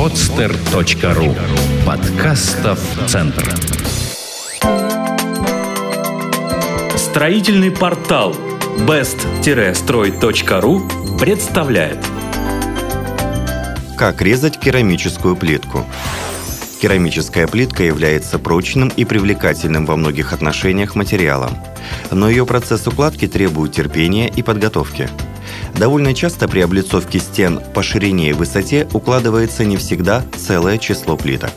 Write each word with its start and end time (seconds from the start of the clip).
podster.ru 0.00 1.36
Подкастов 1.84 2.80
Центр. 3.06 3.54
Строительный 6.96 7.70
портал 7.70 8.34
best-строй.ру 8.88 10.82
представляет. 11.18 11.98
Как 13.98 14.22
резать 14.22 14.58
керамическую 14.58 15.36
плитку? 15.36 15.84
Керамическая 16.80 17.46
плитка 17.46 17.82
является 17.82 18.38
прочным 18.38 18.88
и 18.88 19.04
привлекательным 19.04 19.84
во 19.84 19.96
многих 19.96 20.32
отношениях 20.32 20.94
материалом, 20.94 21.58
но 22.10 22.30
ее 22.30 22.46
процесс 22.46 22.86
укладки 22.86 23.28
требует 23.28 23.72
терпения 23.72 24.30
и 24.30 24.42
подготовки– 24.42 25.10
Довольно 25.80 26.12
часто 26.12 26.46
при 26.46 26.60
облицовке 26.60 27.18
стен 27.18 27.58
по 27.72 27.82
ширине 27.82 28.28
и 28.28 28.32
высоте 28.34 28.86
укладывается 28.92 29.64
не 29.64 29.78
всегда 29.78 30.22
целое 30.36 30.76
число 30.76 31.16
плиток. 31.16 31.54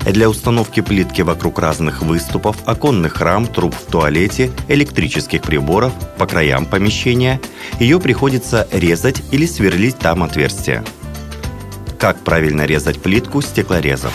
Для 0.00 0.30
установки 0.30 0.80
плитки 0.80 1.20
вокруг 1.20 1.58
разных 1.58 2.00
выступов, 2.00 2.56
оконных 2.64 3.20
рам, 3.20 3.46
труб 3.46 3.74
в 3.74 3.92
туалете, 3.92 4.50
электрических 4.68 5.42
приборов, 5.42 5.92
по 6.16 6.26
краям 6.26 6.64
помещения, 6.64 7.38
ее 7.78 8.00
приходится 8.00 8.66
резать 8.72 9.22
или 9.30 9.44
сверлить 9.44 9.98
там 9.98 10.22
отверстия. 10.22 10.82
Как 11.98 12.16
правильно 12.20 12.64
резать 12.64 13.02
плитку 13.02 13.42
стеклорезом? 13.42 14.12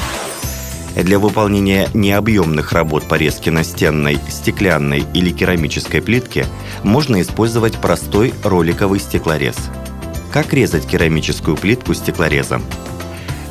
Для 0.95 1.19
выполнения 1.19 1.89
необъемных 1.93 2.73
работ 2.73 3.07
по 3.07 3.15
резке 3.15 3.49
настенной, 3.49 4.19
стеклянной 4.29 5.05
или 5.13 5.31
керамической 5.31 6.01
плитки 6.01 6.45
можно 6.83 7.21
использовать 7.21 7.77
простой 7.77 8.33
роликовый 8.43 8.99
стеклорез. 8.99 9.55
Как 10.31 10.53
резать 10.53 10.87
керамическую 10.87 11.55
плитку 11.55 11.93
стеклорезом? 11.93 12.63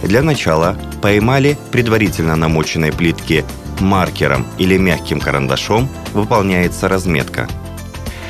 Для 0.02 0.22
начала 0.22 0.76
по 1.02 1.16
эмали 1.16 1.58
предварительно 1.72 2.36
намоченной 2.36 2.92
плитки 2.92 3.44
маркером 3.80 4.46
или 4.58 4.76
мягким 4.76 5.20
карандашом 5.20 5.88
выполняется 6.12 6.88
разметка. 6.88 7.48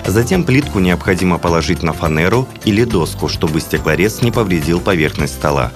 Затем 0.07 0.45
плитку 0.45 0.79
необходимо 0.79 1.39
положить 1.39 1.83
на 1.83 1.93
фанеру 1.93 2.49
или 2.65 2.85
доску, 2.85 3.29
чтобы 3.29 3.61
стеклорез 3.61 4.23
не 4.23 4.31
повредил 4.31 4.81
поверхность 4.81 5.35
стола. 5.35 5.73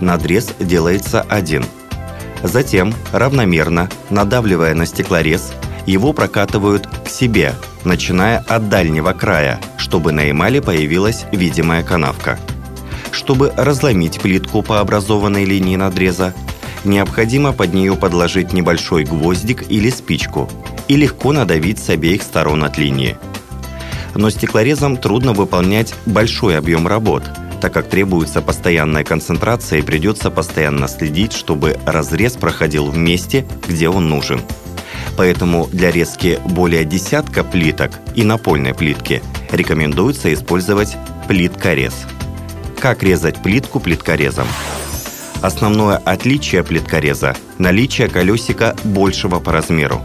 Надрез 0.00 0.54
делается 0.60 1.22
один– 1.22 1.64
Затем, 2.42 2.94
равномерно, 3.12 3.88
надавливая 4.10 4.74
на 4.74 4.86
стеклорез, 4.86 5.52
его 5.86 6.12
прокатывают 6.12 6.86
к 6.86 7.08
себе, 7.08 7.54
начиная 7.84 8.38
от 8.38 8.68
дальнего 8.68 9.12
края, 9.12 9.60
чтобы 9.76 10.12
на 10.12 10.30
эмали 10.30 10.60
появилась 10.60 11.24
видимая 11.32 11.82
канавка. 11.82 12.38
Чтобы 13.10 13.52
разломить 13.56 14.20
плитку 14.20 14.62
по 14.62 14.80
образованной 14.80 15.44
линии 15.44 15.76
надреза, 15.76 16.34
необходимо 16.84 17.52
под 17.52 17.74
нее 17.74 17.96
подложить 17.96 18.52
небольшой 18.52 19.04
гвоздик 19.04 19.64
или 19.70 19.90
спичку 19.90 20.48
и 20.86 20.96
легко 20.96 21.32
надавить 21.32 21.78
с 21.78 21.88
обеих 21.88 22.22
сторон 22.22 22.64
от 22.64 22.78
линии. 22.78 23.16
Но 24.14 24.30
стеклорезом 24.30 24.96
трудно 24.96 25.32
выполнять 25.32 25.94
большой 26.06 26.56
объем 26.56 26.86
работ– 26.86 27.24
так 27.60 27.72
как 27.72 27.88
требуется 27.88 28.40
постоянная 28.40 29.04
концентрация 29.04 29.80
и 29.80 29.82
придется 29.82 30.30
постоянно 30.30 30.88
следить, 30.88 31.32
чтобы 31.32 31.78
разрез 31.84 32.34
проходил 32.34 32.86
в 32.86 32.96
месте, 32.96 33.46
где 33.66 33.88
он 33.88 34.08
нужен. 34.08 34.40
Поэтому 35.16 35.68
для 35.72 35.90
резки 35.90 36.38
более 36.44 36.84
десятка 36.84 37.42
плиток 37.42 37.92
и 38.14 38.22
напольной 38.22 38.74
плитки 38.74 39.22
рекомендуется 39.50 40.32
использовать 40.32 40.96
плиткорез. 41.26 41.94
Как 42.78 43.02
резать 43.02 43.42
плитку 43.42 43.80
плиткорезом? 43.80 44.46
Основное 45.42 45.96
отличие 45.96 46.62
плиткореза– 46.62 47.36
наличие 47.58 48.08
колесика 48.08 48.76
большего 48.84 49.40
по 49.40 49.52
размеру. 49.52 50.02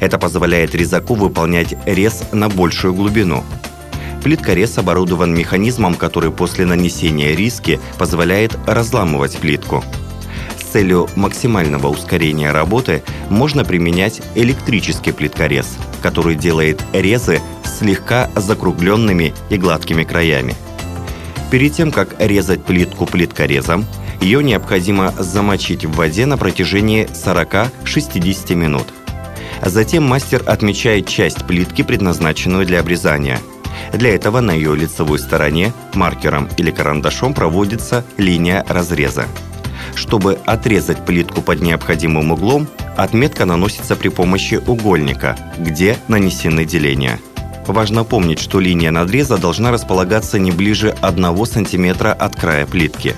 Это 0.00 0.18
позволяет 0.18 0.74
резаку 0.74 1.14
выполнять 1.14 1.74
рез 1.86 2.24
на 2.32 2.48
большую 2.48 2.94
глубину– 2.94 3.44
Плиткорез 4.22 4.78
оборудован 4.78 5.34
механизмом, 5.34 5.94
который 5.94 6.30
после 6.30 6.64
нанесения 6.64 7.34
риски 7.34 7.80
позволяет 7.98 8.56
разламывать 8.66 9.36
плитку. 9.38 9.84
С 10.56 10.72
целью 10.72 11.08
максимального 11.16 11.88
ускорения 11.88 12.52
работы 12.52 13.02
можно 13.28 13.64
применять 13.64 14.22
электрический 14.36 15.12
плиткорез, 15.12 15.76
который 16.02 16.36
делает 16.36 16.82
резы 16.92 17.40
слегка 17.64 18.30
закругленными 18.36 19.34
и 19.50 19.56
гладкими 19.56 20.04
краями. 20.04 20.54
Перед 21.50 21.74
тем, 21.74 21.90
как 21.90 22.14
резать 22.18 22.64
плитку 22.64 23.06
плиткорезом, 23.06 23.84
ее 24.20 24.42
необходимо 24.42 25.12
замочить 25.18 25.84
в 25.84 25.92
воде 25.96 26.26
на 26.26 26.38
протяжении 26.38 27.06
40-60 27.06 28.54
минут. 28.54 28.86
Затем 29.62 30.04
мастер 30.04 30.42
отмечает 30.46 31.08
часть 31.08 31.44
плитки, 31.46 31.82
предназначенную 31.82 32.64
для 32.64 32.80
обрезания– 32.80 33.40
для 33.92 34.14
этого 34.14 34.40
на 34.40 34.52
ее 34.52 34.74
лицевой 34.74 35.18
стороне 35.18 35.72
маркером 35.94 36.48
или 36.56 36.70
карандашом 36.70 37.34
проводится 37.34 38.04
линия 38.16 38.64
разреза. 38.68 39.26
Чтобы 39.94 40.38
отрезать 40.46 41.04
плитку 41.04 41.42
под 41.42 41.60
необходимым 41.60 42.32
углом, 42.32 42.68
отметка 42.96 43.44
наносится 43.44 43.96
при 43.96 44.08
помощи 44.08 44.60
угольника, 44.66 45.36
где 45.58 45.98
нанесены 46.08 46.64
деления. 46.64 47.18
Важно 47.66 48.04
помнить, 48.04 48.40
что 48.40 48.58
линия 48.58 48.90
надреза 48.90 49.36
должна 49.36 49.70
располагаться 49.70 50.38
не 50.38 50.50
ближе 50.50 50.96
1 51.00 51.46
см 51.46 52.08
от 52.10 52.36
края 52.36 52.66
плитки. 52.66 53.14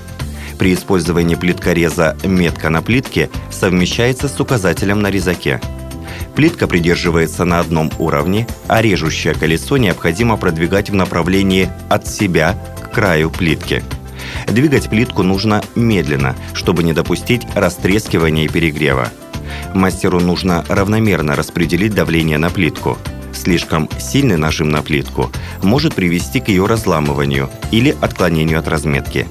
При 0.59 0.73
использовании 0.73 1.35
плиткореза 1.35 2.15
метка 2.23 2.69
на 2.69 2.81
плитке 2.81 3.29
совмещается 3.51 4.27
с 4.27 4.39
указателем 4.39 5.01
на 5.01 5.09
резаке– 5.09 5.61
Плитка 6.35 6.67
придерживается 6.67 7.45
на 7.45 7.59
одном 7.59 7.91
уровне, 7.97 8.47
а 8.67 8.81
режущее 8.81 9.33
колесо 9.33 9.77
необходимо 9.77 10.35
продвигать 10.35 10.89
в 10.89 10.93
направлении 10.93 11.69
от 11.89 12.07
себя 12.07 12.57
к 12.81 12.91
краю 12.91 13.29
плитки. 13.29 13.83
Двигать 14.47 14.89
плитку 14.89 15.23
нужно 15.23 15.63
медленно, 15.75 16.35
чтобы 16.53 16.83
не 16.83 16.93
допустить 16.93 17.43
растрескивания 17.55 18.45
и 18.45 18.49
перегрева. 18.49 19.09
Мастеру 19.73 20.19
нужно 20.19 20.65
равномерно 20.67 21.35
распределить 21.35 21.93
давление 21.93 22.37
на 22.37 22.49
плитку. 22.49 22.97
Слишком 23.33 23.89
сильный 23.99 24.37
нажим 24.37 24.69
на 24.69 24.81
плитку 24.81 25.31
может 25.61 25.93
привести 25.93 26.39
к 26.39 26.49
ее 26.49 26.65
разламыванию 26.65 27.49
или 27.71 27.95
отклонению 28.01 28.59
от 28.59 28.67
разметки. 28.67 29.27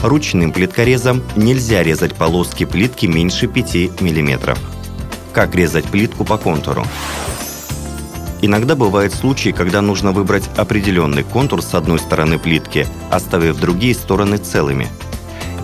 Ручным 0.00 0.52
плиткорезом 0.52 1.22
нельзя 1.36 1.82
резать 1.82 2.14
полоски 2.14 2.64
плитки 2.64 3.06
меньше 3.06 3.46
5 3.46 4.00
мм. 4.00 4.56
Как 5.32 5.54
резать 5.54 5.86
плитку 5.86 6.24
по 6.24 6.36
контуру? 6.36 6.84
Иногда 8.42 8.74
бывают 8.74 9.14
случаи, 9.14 9.50
когда 9.50 9.80
нужно 9.80 10.12
выбрать 10.12 10.50
определенный 10.56 11.22
контур 11.22 11.62
с 11.62 11.74
одной 11.74 12.00
стороны 12.00 12.38
плитки, 12.38 12.86
оставив 13.10 13.58
другие 13.58 13.94
стороны 13.94 14.36
целыми. 14.36 14.88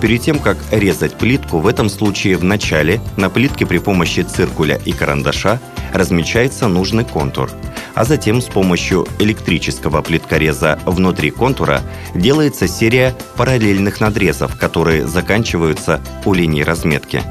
Перед 0.01 0.23
тем, 0.23 0.39
как 0.39 0.57
резать 0.71 1.15
плитку, 1.15 1.59
в 1.59 1.67
этом 1.67 1.91
случае 1.91 2.37
в 2.37 2.45
начале 2.45 3.01
на 3.17 3.29
плитке 3.29 3.67
при 3.67 3.79
помощи 3.79 4.21
циркуля 4.21 4.81
и 4.85 4.93
карандаша 4.93 5.61
размечается 5.93 6.69
нужный 6.69 7.05
контур, 7.05 7.51
а 7.95 8.05
затем 8.05 8.41
с 8.41 8.47
помощью 8.47 9.07
электрического 9.19 10.01
плиткореза 10.01 10.79
внутри 10.87 11.31
контура 11.31 11.83
делается 12.15 12.69
серия 12.69 13.15
параллельных 13.37 14.01
надрезов, 14.01 14.57
которые 14.57 15.07
заканчиваются 15.07 16.01
у 16.25 16.33
линии 16.33 16.63
разметки. 16.63 17.23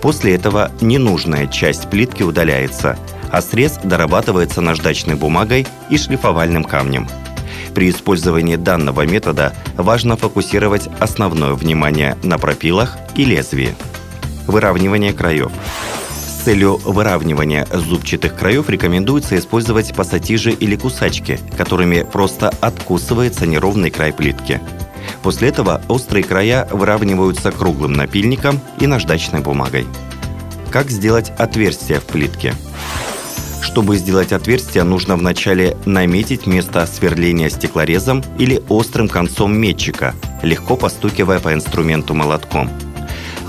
После 0.00 0.34
этого 0.34 0.70
ненужная 0.80 1.46
часть 1.46 1.88
плитки 1.90 2.22
удаляется, 2.22 2.98
а 3.30 3.40
срез 3.40 3.78
дорабатывается 3.82 4.60
наждачной 4.60 5.14
бумагой 5.14 5.66
и 5.90 5.98
шлифовальным 5.98 6.64
камнем. 6.64 7.08
При 7.74 7.90
использовании 7.90 8.56
данного 8.56 9.06
метода 9.06 9.52
важно 9.76 10.16
фокусировать 10.16 10.88
основное 10.98 11.52
внимание 11.54 12.16
на 12.22 12.38
пропилах 12.38 12.96
и 13.14 13.24
лезвии. 13.24 13.74
Выравнивание 14.46 15.12
краев. 15.12 15.50
С 16.26 16.44
целью 16.44 16.76
выравнивания 16.84 17.66
зубчатых 17.72 18.36
краев 18.36 18.70
рекомендуется 18.70 19.36
использовать 19.36 19.94
пассатижи 19.94 20.52
или 20.52 20.76
кусачки, 20.76 21.40
которыми 21.58 22.02
просто 22.02 22.50
откусывается 22.60 23.46
неровный 23.46 23.90
край 23.90 24.12
плитки– 24.12 24.60
После 25.26 25.48
этого 25.48 25.82
острые 25.88 26.22
края 26.22 26.68
выравниваются 26.70 27.50
круглым 27.50 27.94
напильником 27.94 28.60
и 28.78 28.86
наждачной 28.86 29.40
бумагой. 29.40 29.84
Как 30.70 30.88
сделать 30.88 31.32
отверстие 31.36 31.98
в 31.98 32.04
плитке? 32.04 32.54
Чтобы 33.60 33.96
сделать 33.96 34.30
отверстие, 34.30 34.84
нужно 34.84 35.16
вначале 35.16 35.76
наметить 35.84 36.46
место 36.46 36.86
сверления 36.86 37.50
стеклорезом 37.50 38.22
или 38.38 38.62
острым 38.68 39.08
концом 39.08 39.52
метчика, 39.52 40.14
легко 40.44 40.76
постукивая 40.76 41.40
по 41.40 41.52
инструменту 41.52 42.14
молотком. 42.14 42.70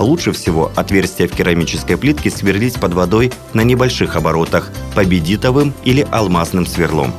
Лучше 0.00 0.32
всего 0.32 0.72
отверстие 0.74 1.28
в 1.28 1.32
керамической 1.32 1.96
плитке 1.96 2.28
сверлить 2.28 2.80
под 2.80 2.92
водой 2.94 3.32
на 3.52 3.60
небольших 3.60 4.16
оборотах 4.16 4.72
победитовым 4.96 5.72
или 5.84 6.04
алмазным 6.10 6.66
сверлом. 6.66 7.14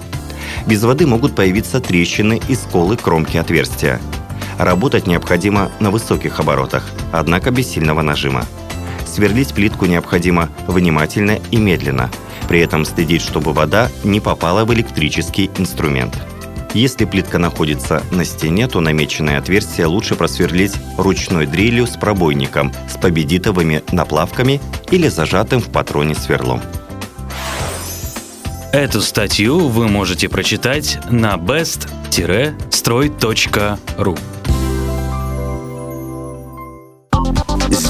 Без 0.67 0.83
воды 0.83 1.07
могут 1.07 1.33
появиться 1.33 1.79
трещины 1.79 2.41
и 2.50 2.56
сколы 2.56 2.97
кромки 2.97 3.38
отверстия– 3.38 4.01
Работать 4.59 5.07
необходимо 5.07 5.71
на 5.79 5.89
высоких 5.89 6.39
оборотах, 6.41 6.83
однако 7.13 7.50
без 7.50 7.69
сильного 7.69 8.01
нажима. 8.01 8.45
Сверлить 9.07 9.53
плитку 9.53 9.85
необходимо 9.85 10.50
внимательно 10.67 11.39
и 11.50 11.56
медленно, 11.56 12.09
при 12.50 12.59
этом 12.59 12.83
следить, 12.83 13.21
чтобы 13.21 13.53
вода 13.53 13.88
не 14.03 14.19
попала 14.19 14.65
в 14.65 14.73
электрический 14.73 15.50
инструмент. 15.57 16.21
Если 16.73 17.06
плитка 17.06 17.38
находится 17.39 18.03
на 18.11 18.25
стене, 18.25 18.67
то 18.67 18.81
намеченное 18.81 19.39
отверстие 19.39 19.88
лучше 19.88 20.15
просверлить 20.15 20.73
ручной 20.97 21.45
дрелью 21.47 21.88
с 21.88 21.91
пробойником, 21.91 22.73
с 22.89 22.97
победитовыми 22.97 23.81
наплавками 23.94 24.59
или 24.91 25.07
зажатым 25.07 25.61
в 25.61 25.69
патроне 25.69 26.15
сверлом. 26.15 26.61
Эту 28.73 29.00
статью 29.01 29.69
вы 29.69 29.88
можете 29.88 30.27
прочитать 30.27 31.00
на 31.09 31.38
best-строй.ру. 31.38 34.17